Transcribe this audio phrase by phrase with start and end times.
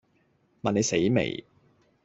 [0.63, 1.45] 問你死未